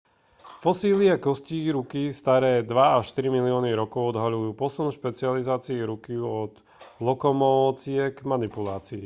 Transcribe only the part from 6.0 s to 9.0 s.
od lokomócie k manipulácii